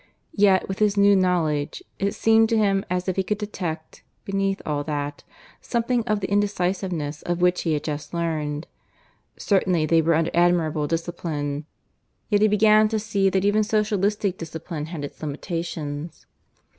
[0.33, 4.59] Yet, with his new knowledge, it seemed to him as if he could detect, beneath
[4.65, 5.23] all that,
[5.61, 8.65] something of the indecisiveness of which he had just learned.
[9.37, 11.67] Certainly they were under admirable discipline;
[12.29, 16.25] yet he began to see that even socialistic discipline had its limitations.